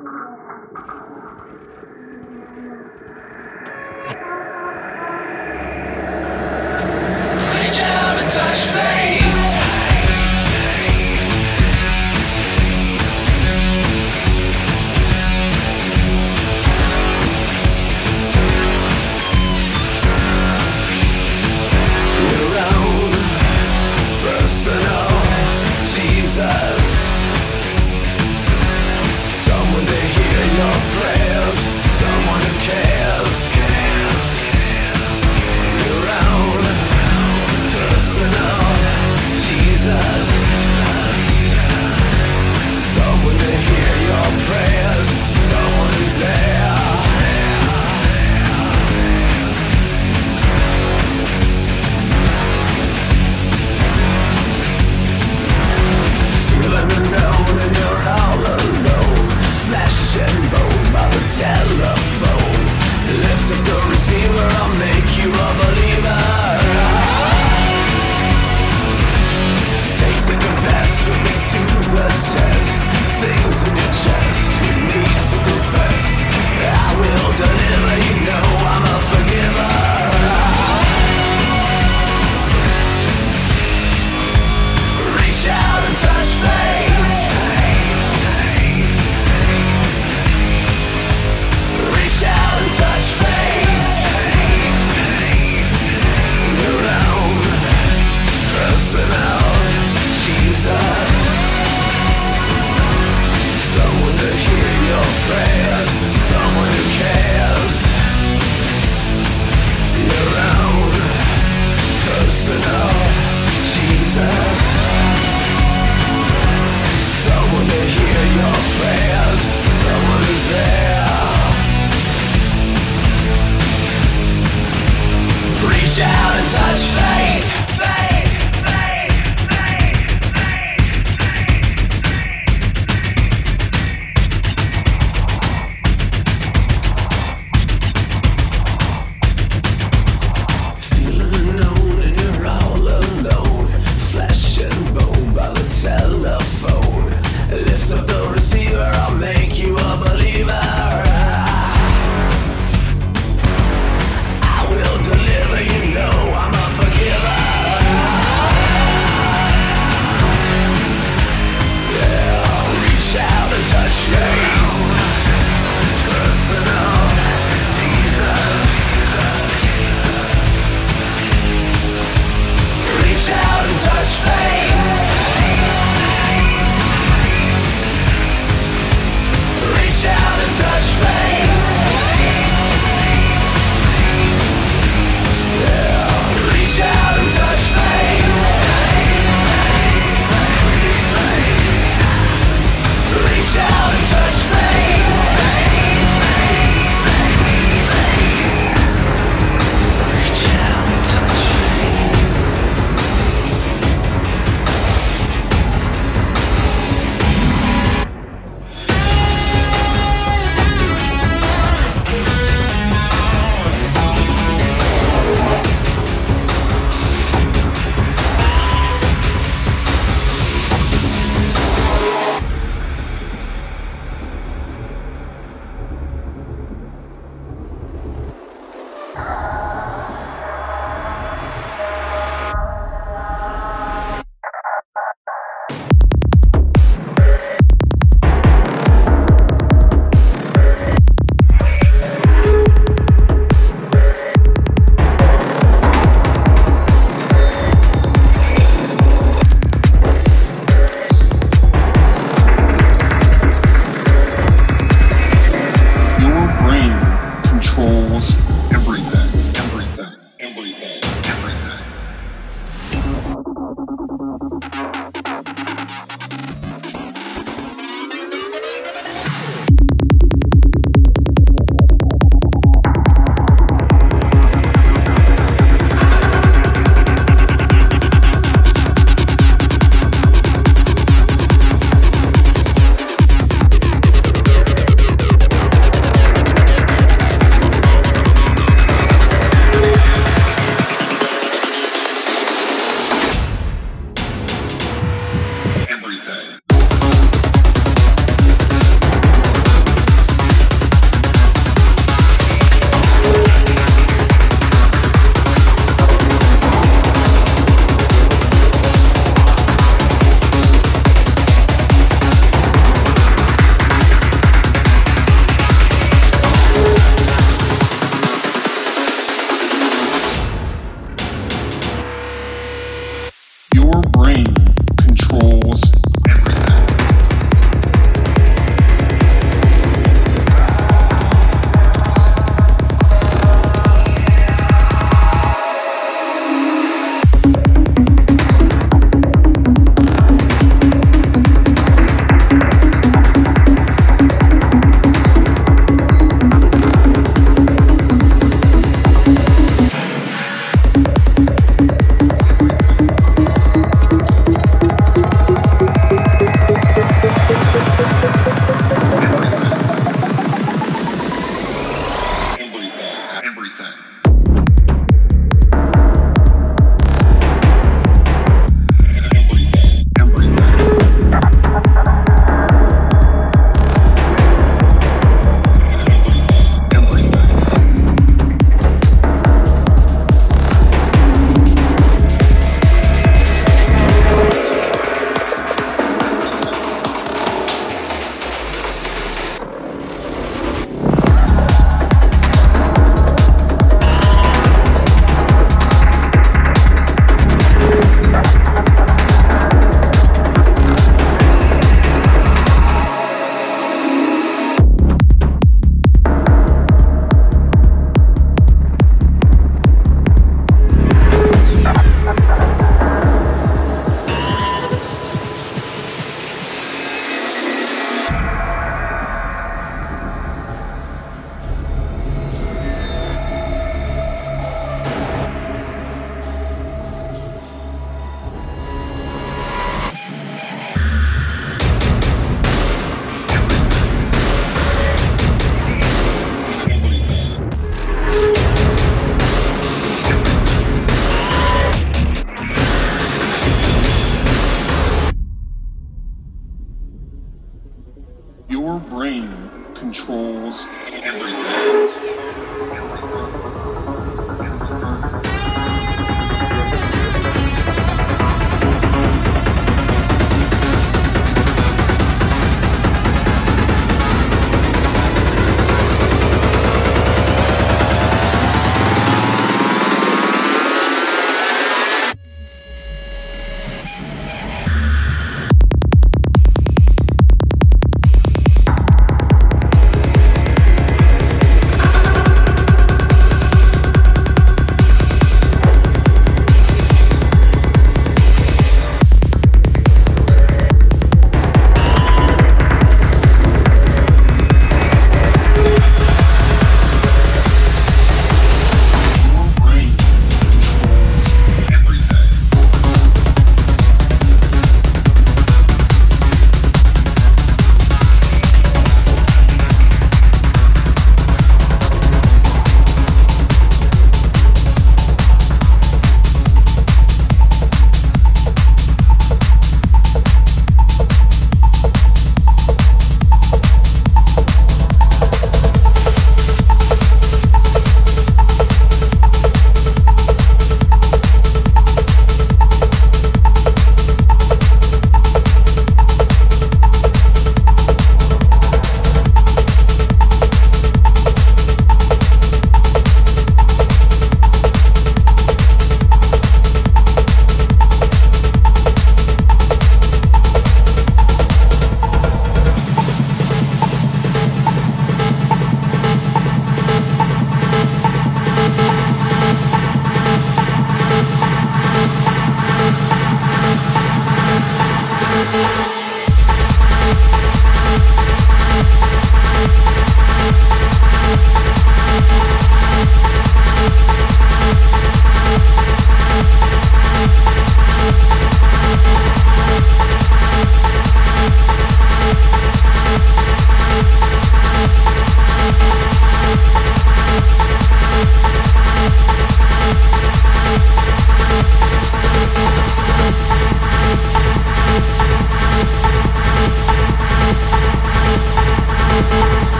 [0.00, 0.40] Feeling
[8.72, 9.19] the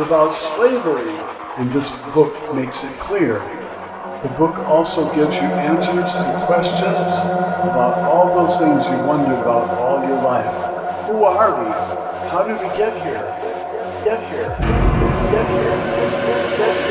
[0.00, 1.10] about slavery,
[1.56, 3.38] and this book makes it clear.
[4.22, 6.84] The book also gives you answers to questions
[7.64, 11.06] about all those things you wondered about all your life.
[11.06, 11.70] Who are we?
[12.30, 13.24] How did we get here?
[14.04, 14.48] Get here.
[15.30, 15.76] Get here.
[16.58, 16.89] Get here.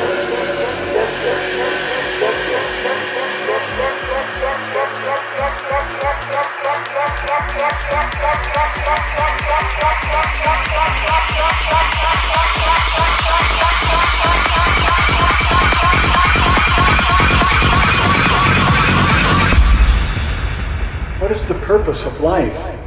[21.20, 22.80] What is the purpose of life?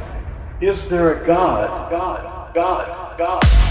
[0.59, 1.91] Is there a God?
[1.91, 3.62] God, God, God.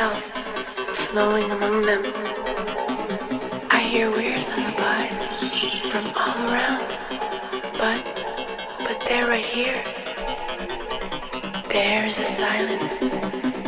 [0.00, 0.22] Myself
[0.96, 2.02] flowing among them.
[3.70, 6.88] I hear weird lullabies from all around,
[7.76, 8.00] but
[8.78, 9.82] but they're right here.
[11.68, 13.00] There's a silence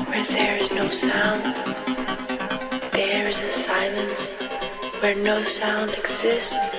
[0.08, 1.42] where there is no sound.
[2.92, 4.32] There's a silence
[5.02, 6.71] where no sound exists